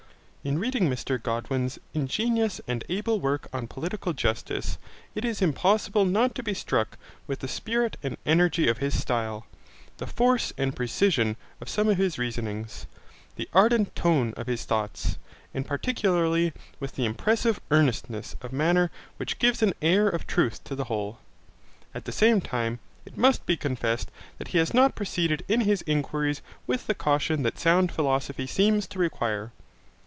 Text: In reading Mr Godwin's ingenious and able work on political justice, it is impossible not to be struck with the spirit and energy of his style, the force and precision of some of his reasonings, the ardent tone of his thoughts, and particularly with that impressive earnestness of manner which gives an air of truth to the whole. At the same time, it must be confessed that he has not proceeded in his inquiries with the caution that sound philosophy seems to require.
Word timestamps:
In 0.43 0.57
reading 0.57 0.89
Mr 0.89 1.21
Godwin's 1.21 1.77
ingenious 1.93 2.59
and 2.67 2.83
able 2.89 3.19
work 3.19 3.47
on 3.53 3.67
political 3.67 4.11
justice, 4.11 4.79
it 5.13 5.23
is 5.23 5.39
impossible 5.39 6.03
not 6.03 6.33
to 6.33 6.41
be 6.41 6.55
struck 6.55 6.97
with 7.27 7.41
the 7.41 7.47
spirit 7.47 7.95
and 8.01 8.17
energy 8.25 8.67
of 8.67 8.79
his 8.79 8.99
style, 8.99 9.45
the 9.97 10.07
force 10.07 10.51
and 10.57 10.75
precision 10.75 11.35
of 11.61 11.69
some 11.69 11.87
of 11.89 11.99
his 11.99 12.17
reasonings, 12.17 12.87
the 13.35 13.47
ardent 13.53 13.95
tone 13.95 14.33
of 14.35 14.47
his 14.47 14.65
thoughts, 14.65 15.19
and 15.53 15.67
particularly 15.67 16.53
with 16.79 16.93
that 16.93 17.03
impressive 17.03 17.59
earnestness 17.69 18.35
of 18.41 18.51
manner 18.51 18.89
which 19.17 19.37
gives 19.37 19.61
an 19.61 19.73
air 19.79 20.09
of 20.09 20.25
truth 20.25 20.63
to 20.63 20.73
the 20.73 20.85
whole. 20.85 21.19
At 21.93 22.05
the 22.05 22.11
same 22.11 22.41
time, 22.41 22.79
it 23.05 23.15
must 23.15 23.45
be 23.45 23.55
confessed 23.55 24.09
that 24.39 24.47
he 24.47 24.57
has 24.57 24.73
not 24.73 24.95
proceeded 24.95 25.45
in 25.47 25.61
his 25.61 25.83
inquiries 25.85 26.41
with 26.65 26.87
the 26.87 26.95
caution 26.95 27.43
that 27.43 27.59
sound 27.59 27.91
philosophy 27.91 28.47
seems 28.47 28.87
to 28.87 28.97
require. 28.97 29.51